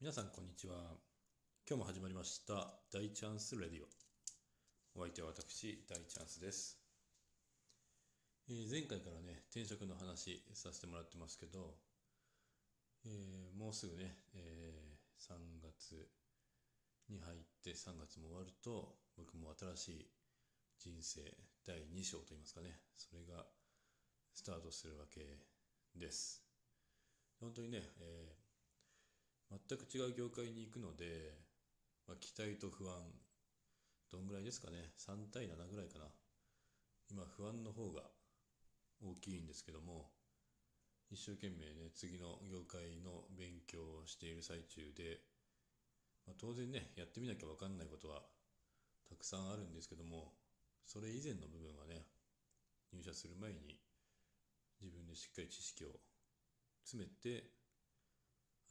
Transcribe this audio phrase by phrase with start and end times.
[0.00, 0.94] 皆さんこんにちは。
[1.68, 2.70] 今日も始まりました。
[2.94, 3.86] 大チャンスレディオ。
[4.94, 6.78] お相手は私大チャンスです、
[8.48, 11.74] えー前回からね転職の話させてもらってますけど、
[13.06, 15.34] えーもうすぐね、えー3
[15.66, 16.06] 月
[17.10, 20.06] に入って3月も終わると僕も新しい
[20.78, 21.22] 人生
[21.66, 23.42] 第2章といいますかねそれが
[24.32, 25.42] スタートするわけ
[25.98, 26.44] です。
[27.40, 28.47] 本当にね、えー
[29.50, 31.34] 全く違う業界に行くので、
[32.06, 32.94] まあ、期待と不安。
[34.10, 34.92] どんぐらいですかね。
[34.96, 36.06] 3対7ぐらいかな。
[37.10, 38.02] 今不安の方が
[39.00, 40.10] 大きいんですけども
[41.10, 45.20] 一生懸命ね次の業界の勉強をしている最中で、
[46.26, 48.20] まあ、当然ねやってみなきゃ分かんないことは
[49.08, 50.34] たくさんあるんですけども
[50.84, 52.04] それ以前の部分はね
[52.92, 53.80] 入社する前に
[54.82, 55.88] 自分でしっかり知識を
[56.84, 57.48] 詰めて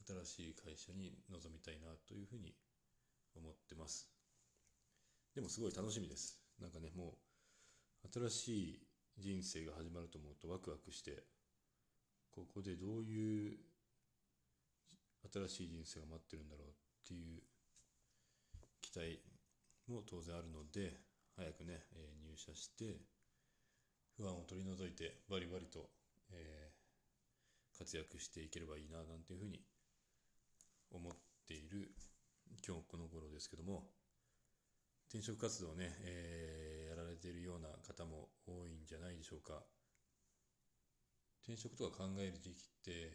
[0.08, 2.54] 新しい会社に臨みたいなというふうに
[3.36, 4.08] 思ってます。
[5.34, 6.38] でもすごい楽しみです。
[6.60, 7.14] なんかねも
[8.04, 8.86] う新しい
[9.18, 11.24] 人生が始まると思うとワクワクして
[12.30, 13.58] ここでどういう
[15.30, 16.72] 新しい人生が待ってるんだろうっ
[17.06, 17.42] ていう
[18.80, 19.20] 期待
[19.88, 20.96] も当然あるので
[21.36, 23.00] 早くね、えー入社して
[24.16, 25.90] 不安を取り除いてバリバリと、
[26.32, 26.78] えー
[27.78, 29.60] 活躍していければいいななんていうふうに
[30.90, 31.12] 思っ
[31.46, 31.94] ている
[32.66, 33.84] 今日この頃ですけども
[35.08, 39.62] 転職活動ね、えーやられているような方も多いんじゃないでしょうか。
[41.44, 43.12] 転職とか考える時期って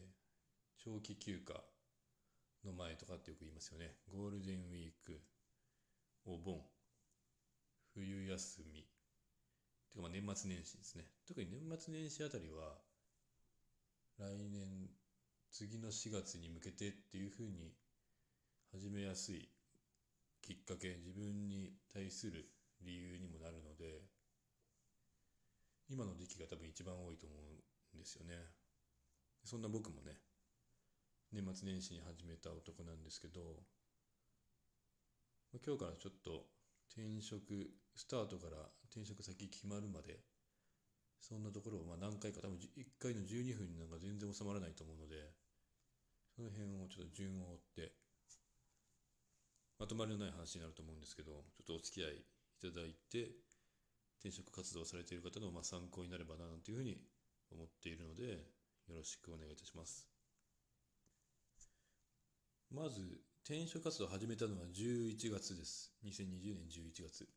[0.77, 1.59] 長期休暇
[2.65, 3.97] の前とかってよく言いますよね。
[4.11, 5.21] ゴールデンウィーク
[6.25, 6.61] お盆
[7.93, 8.81] 冬休み
[9.91, 11.05] てかまあ年末年始ですね。
[11.27, 12.77] 特に年末年始あたりは
[14.17, 14.89] 来年
[15.53, 17.69] 次の4月に向けてっていうふうに
[18.71, 19.47] 始めやすい
[20.41, 22.49] きっかけ自分に対する
[22.81, 24.01] 理由にもなるので
[25.87, 28.33] 今の時期が多分一番多いと思うんですよね。
[29.45, 30.17] そんな僕もね
[31.31, 33.61] 年末年始に始めた男なんですけど
[35.63, 36.49] 今日からちょっと
[36.89, 38.57] 転職スタートから
[38.89, 40.17] 転職先決まるまで
[41.21, 45.42] そんなところをまあ何回か多分1回の12分なんか全然収まらないと思うので
[46.35, 47.91] その辺をちょっと順を追って
[49.79, 52.25] まとまりのない話になると思うんですけどちょっとお付き合いい
[52.61, 53.31] ただいて
[54.19, 56.97] 転職活動されている方のまあ参考になればなというふうに
[57.51, 58.47] 思っているので
[58.87, 60.07] よろしくお願いいたします。
[62.71, 65.91] まず転職活動を始めたのは11月です。
[66.05, 67.27] 2020年11月。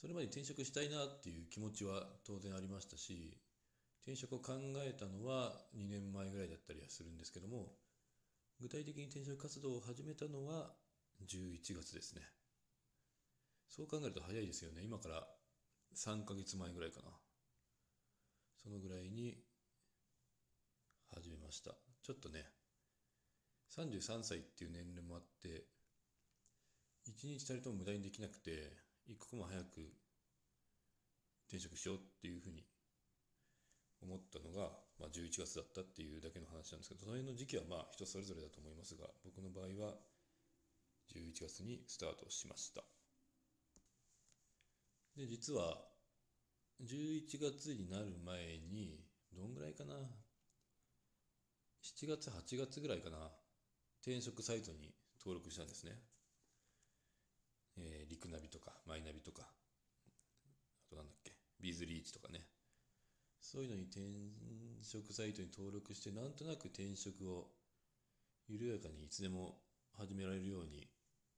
[0.00, 3.36] それまで転職したいなっていう気持ちは当然ありましたし
[4.02, 4.52] 転職を考
[4.86, 7.72] えたのは2年前ぐらいだったりするんですけども
[8.60, 10.72] 具体的に転職活動を始めたのは
[11.26, 12.22] 11月ですね。
[13.68, 14.82] そう考えると早いですよね。
[14.82, 15.26] 今から
[15.94, 17.10] 3ヶ月前ぐらいかな。
[18.56, 19.38] そのぐらいに
[21.14, 21.76] 始めました。
[22.02, 22.44] ちょっとね
[23.76, 25.66] 33歳っていう年齢もあって
[27.04, 28.72] 一日たりとも無駄にできなくて
[29.06, 29.92] 一刻も早く
[31.48, 32.64] 転職しようっていうふうに
[34.02, 39.94] 思ったのが、まあ、11月だったっていうだけの話なんですけどその辺の時期はまあ人それぞれだと思いますが僕の場合は
[41.14, 42.82] 11月にスタートしました。
[45.16, 45.78] で実は
[46.80, 49.00] 11月になる前に
[49.34, 49.94] どんぐらいかな
[51.82, 53.16] 7月8月ぐらいかな
[54.00, 55.98] 転職サイトに登録したんですね。
[57.78, 62.57] えーリクナビとかマイナビとかあとなんだっけビーズリーチとかね。
[63.40, 64.00] そういうのに転
[64.82, 67.48] 職サイトに登録してなんとなく転職を
[68.48, 69.56] 緩やかにいつでも
[69.96, 70.88] 始められるように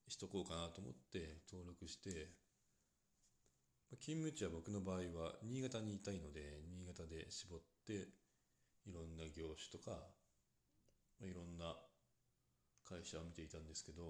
[0.08, 2.28] しとこうかなと思って登録して
[3.98, 8.08] 勤務地は僕の場合は新潟にいたいので新潟で絞って
[8.86, 9.96] いろんな業種とか
[11.20, 11.74] いろんな
[12.88, 14.02] 会社を見ていたんですけど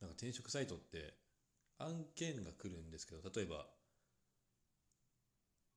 [0.00, 1.14] なんか転職サイトって
[1.78, 3.66] 案件が来るんですけど例えば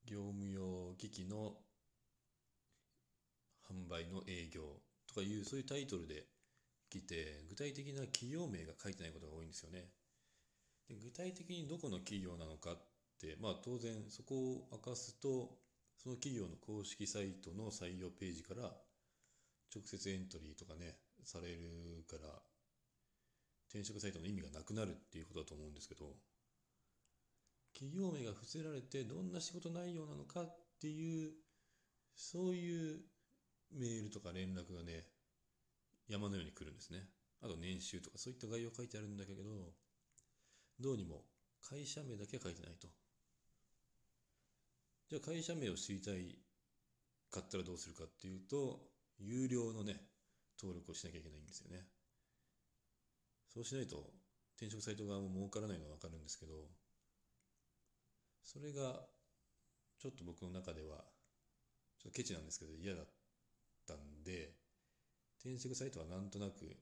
[0.05, 1.53] 業務用機器の
[3.69, 4.61] 販売の営業
[5.07, 6.25] とかいうそういうタイトルで
[6.89, 9.89] 来て具体的な企業名が書いてないことが多いんですよね。
[10.87, 12.77] で具体的にどこの企業なのかっ
[13.19, 15.57] てまあ当然そこを明かすと
[15.97, 18.63] その企業の公式サイトの採用ページから
[19.73, 22.27] 直接エントリーとかねされるから
[23.69, 26.05] 転職サイトの意味がなくなるっていうことだと思うんですけど
[27.73, 31.31] 企業名が伏せられてどんな仕事内容なのかっていう
[32.15, 32.99] そういう
[33.71, 35.03] メールとか連絡がね
[36.07, 37.07] 山のように来るんですね。
[37.41, 39.43] あと年収とかそういった概要書いてあるんだけど、
[40.79, 41.23] どうにも
[41.61, 42.87] 会社名だけは書いてないと。
[45.09, 46.37] じゃあ会社名を知りたい
[47.31, 48.79] かったらどうするかっていうと、
[49.19, 49.99] 有料のね、
[50.61, 51.85] 登録をしなきゃいけないんですよね。
[53.53, 53.97] そうしないと
[54.55, 56.53] 転職サイト側も儲からないのはわかるんですけど、
[58.43, 59.07] それが
[59.99, 60.97] ちょっと僕の中では、
[61.97, 63.07] ちょっとケチなんですけど嫌だっ
[63.87, 64.51] たんで、
[65.39, 66.75] 転職サイトはなんとなく、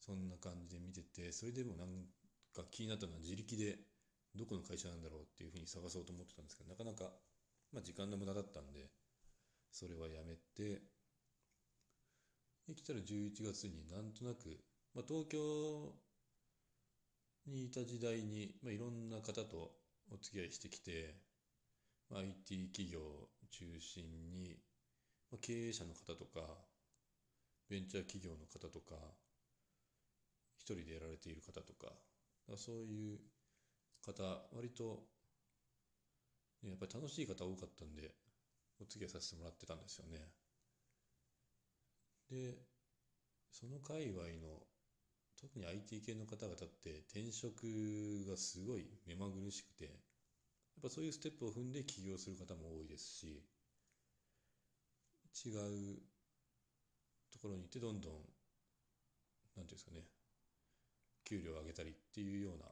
[0.00, 1.88] そんな感じで見てて、それでもなん
[2.52, 3.78] か気になったのは自力で
[4.34, 7.10] どこの会社なんだろうっていうふうに探そうと思ってたんですけど、なかなか、
[7.72, 8.90] まあ時間の無駄だったんで、
[9.70, 10.82] それはやめて、
[12.66, 14.58] で、来たら11月になんとなく、
[14.94, 15.94] まあ東京
[17.46, 19.72] にいた時代に、まあいろんな方と
[20.10, 21.14] お付き合いしてきて、
[22.10, 23.00] まあ、IT 企業
[23.50, 24.58] 中心に、
[25.30, 26.40] まあ、経営者の方とか、
[27.68, 28.94] ベンチャー企業の方とか、
[30.58, 31.88] 一人でやられている方とか、
[32.46, 33.18] かそういう
[34.04, 35.06] 方、割と、
[36.62, 38.14] ね、やっぱり楽しい方多かったんで、
[38.80, 40.18] お付き合いさせてもらってたんですよね。
[42.30, 42.58] で、
[43.50, 44.66] その界隈の、
[45.40, 49.94] 特に IT 系の方々って転職がすごい目まぐるしくて、やっ
[50.82, 53.42] ぱそういうステップを踏んで起業する方も多いですし、
[55.44, 55.98] 違う
[57.32, 58.28] ところに行ってどんどん、なんて
[59.58, 60.04] いうんですかね、
[61.24, 62.66] 給料を上げたりっていうような、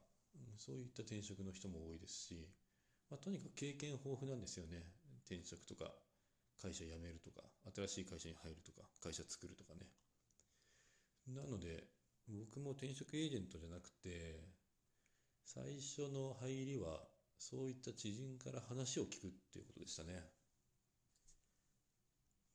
[0.56, 2.48] そういった転職の人も多いですし、
[3.10, 4.84] まあ、とにかく経験豊富なんですよね。
[5.26, 5.92] 転職とか、
[6.60, 7.42] 会社辞めるとか、
[7.74, 9.86] 新しい会社に入るとか、会社作るとかね。
[11.28, 11.84] なので、
[12.28, 14.40] 僕も転職エージェントじゃなくて、
[15.44, 17.00] 最初の入りは
[17.38, 20.22] そういった知人から話を聞くっていうことでしたね。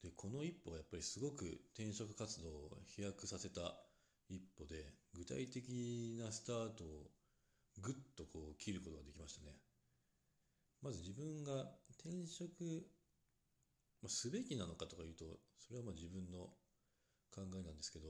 [0.02, 3.75] で、この一歩はやっぱりすごく転職活動を飛躍させた
[4.30, 7.12] 一歩で、具体的なスタートを
[7.81, 9.54] ぐっとこう切ることができましたね。
[10.81, 11.69] まず自分が
[12.00, 12.88] 転職、
[14.02, 15.25] まあ、すべきなのかとか言うと、
[15.60, 16.54] それはまあ自分の
[17.31, 18.08] 考えなんですけど、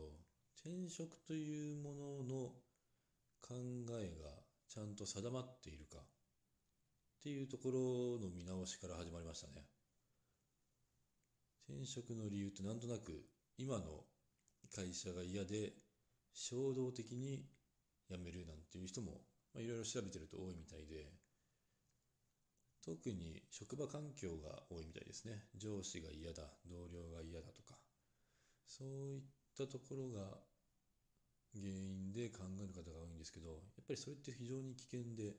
[0.63, 2.35] 転職というものの
[3.41, 3.55] 考
[4.01, 4.29] えが
[4.67, 5.99] ちゃんと定まっているか。
[5.99, 6.01] っ
[7.23, 7.79] ていうところ
[8.25, 9.65] の見直しから始まりましたね。
[11.69, 13.25] 転職の理由ってなんとなく
[13.57, 14.05] 今の
[14.73, 15.73] 会社が嫌で
[16.33, 17.43] 衝動的に
[18.09, 19.21] 辞めるなんていう人も
[19.55, 21.11] いろいろ調べてると多いみたいで
[22.85, 27.75] 特に職場環境が多いみたいですね上司が嫌だ同僚が嫌だとか
[28.65, 29.21] そういっ
[29.57, 30.37] たところが
[31.53, 35.35] 原因で考える方が多いんですけどやっぱりそれって非常に危険で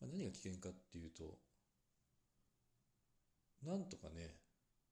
[0.00, 1.36] まあ、何が危険かっていうと、
[3.64, 4.36] なんとかね、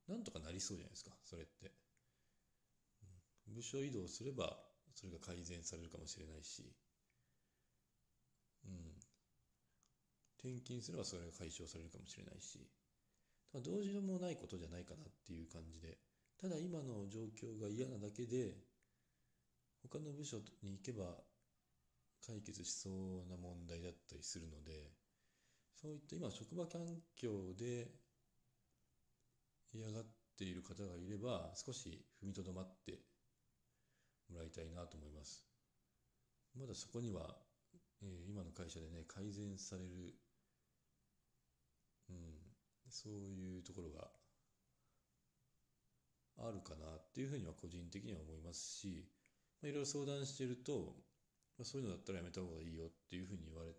[0.08, 1.72] なんとかなりそうじゃないですか、それって。
[3.46, 4.58] 部署移動すれば、
[4.96, 6.74] それが改善されるかもしれないし、
[8.64, 8.98] うん。
[10.38, 12.69] 転勤すればそれが解消されるかもしれないし、
[13.54, 15.98] だからどうしようもないことじゃないかなっていう感じで、
[16.42, 18.56] ただ今の状況が嫌なだけで、
[19.88, 21.14] 他の部署に行けば
[22.26, 24.90] 解決しそうな問題だったりするので、
[25.80, 26.80] そういった今職場環
[27.14, 27.86] 境で
[29.72, 30.04] 嫌がっ
[30.36, 32.98] ている方がいれば少し踏みとどまって
[34.28, 35.44] もらいたいなと思います。
[36.58, 37.36] まだそこには、
[38.02, 40.14] えー、今の会社でね、改善される、
[42.10, 42.17] うん、
[42.90, 44.08] そういうところが
[46.39, 49.08] あるかなっていうふうには個人的には思いますし、
[49.60, 50.96] まあ、いろいろ相談してると、
[51.58, 53.72] まあ、そういうのだったらやめた方がいいよっていうふうに言われ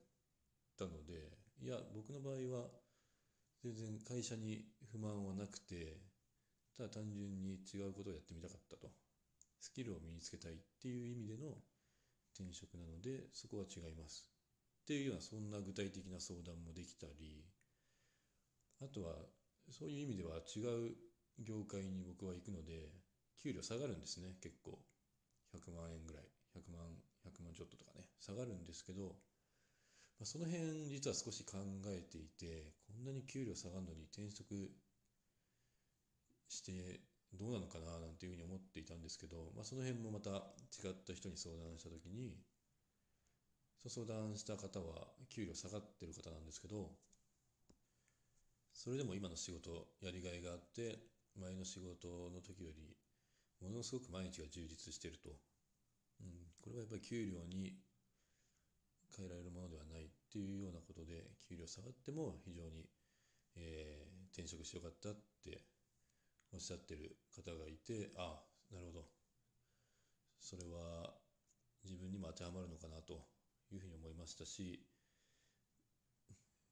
[0.78, 1.32] たので、
[1.62, 2.70] いや、僕の場合は
[3.64, 5.98] 全然会社に不満はなくて、
[6.78, 8.92] ただ単純に違うことをやってみたかったと。
[9.60, 11.56] スキルを身につけたいっていう意味での
[12.36, 14.28] 転職なので、そこは違います。
[14.84, 17.46] っていうような、そんな具体的な相談もできたり、
[18.82, 19.16] あとは、
[19.72, 20.92] そういう意味では違う
[21.40, 22.92] 業界に僕は行くので、
[23.42, 24.80] 給料下がるんですね、結構。
[25.54, 26.24] 100万円ぐらい。
[26.56, 26.86] 100万、
[27.26, 29.16] 100万ちょっととかね、下がるんですけど、
[30.20, 34.72] まあ、その辺実は少し考えていて、こんなに給料下がるのに転職
[36.48, 37.02] して
[37.34, 42.38] どうなのかななんていうふうに思っていたんですけど、まあ、その辺もまた違った人に相談した時に、
[43.88, 46.92] 相談した方は給料下がってる方なんですけど、
[48.72, 51.00] それでも今の仕事やりがいがあって、
[51.40, 52.96] 前の仕事の時より
[53.62, 55.30] ものすごく毎日が充実してると。
[56.22, 56.30] うん、
[56.62, 57.76] これはやっぱり給料に
[59.16, 62.90] 変えられるものではないっていうようなことで給料下がっても非常に、
[63.56, 65.14] えー、転職してよかったっ
[65.44, 65.62] て
[66.54, 68.40] おっしゃってる方がいてあ
[68.72, 69.06] あなるほど
[70.40, 71.14] それは
[71.84, 73.26] 自分にも当てはまるのかなと
[73.72, 74.86] いうふうに思いましたし、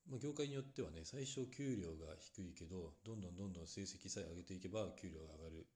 [0.09, 5.67] まあ、業界によってはね最初給料が低いけどどんどんどんどん成績さえ上げていけば給料が上がる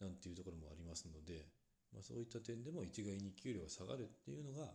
[0.00, 1.46] なんていうところもありますので、
[1.92, 4.72] まあ、そういった点でも一概に給料が下がるっていうのが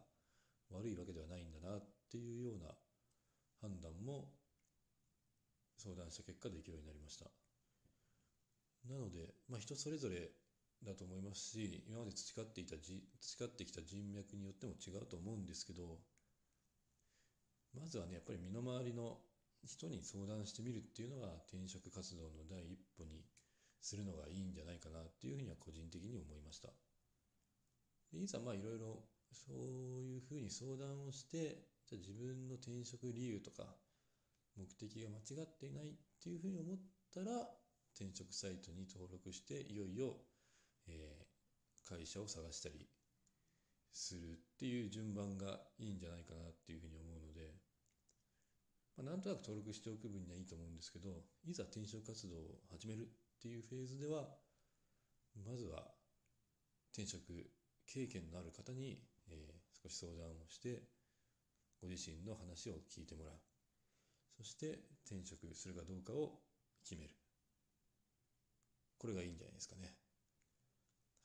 [0.71, 2.69] 悪いわけではないんだなっていうような
[3.61, 4.29] 判断も
[5.77, 7.25] 相談した結果できるようになりました。
[8.89, 10.31] なので、まあ、人それぞれ
[10.83, 15.99] だと思いますし今まで培っていた培ってきた人脈によっても違うと思うんですけど
[17.73, 19.17] まずはねやっぱり身の回りの
[19.65, 23.23] 人に相談してみるっていうのが転職活動の第一歩に
[23.81, 26.69] するのがいいんじゃないかなっていうふうには個人的に思いました。
[28.13, 29.01] いざまあいろいろ
[29.31, 29.53] そ
[29.99, 33.65] ういうふうに相談をしてじゃ自分の転職理由とか
[34.55, 36.77] 目的が間違っていないっていうふうに思っ
[37.13, 37.49] たら
[37.95, 40.17] 転職サイトに登録していよいよ、
[40.87, 42.87] えー、会社を探したり
[43.93, 47.53] するっていう順番がいいんじゃないかなっていうふうに思うので、
[48.97, 51.09] まあ、なんとなく登録しておく分にはいいと思うんですけど
[51.45, 53.05] いざ転職活動を始めるっ
[53.41, 54.29] ていうフェーズでは
[55.45, 55.83] まずは
[56.93, 57.33] 転職
[57.87, 60.83] 経験のある方に、えー、少し相談をして
[61.81, 63.33] ご自身の話を聞いてもらう
[64.37, 66.39] そして転職するかどうかを
[66.83, 67.13] 決める
[69.03, 69.91] これがいいんじゃないですかね。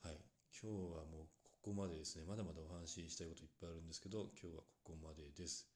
[0.03, 0.19] はい。
[0.51, 2.25] 今日はもうここまでですね。
[2.27, 5.71] まだまだお話ししたいこといっぱいあるんですけど、今日はここまでです。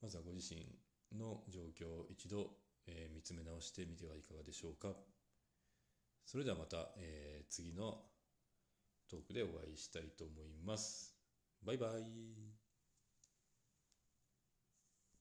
[0.00, 0.64] まずはご自身
[1.14, 2.50] の状況を一度、
[2.86, 4.94] えー、見つめ直してみてはいかがでしょうか。
[6.24, 7.98] それではまた、えー、次の
[9.08, 11.14] トークでお会いしたいと思います。
[11.62, 12.61] バイバイ。